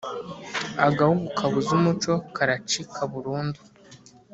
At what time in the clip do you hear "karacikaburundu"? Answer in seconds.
2.35-3.59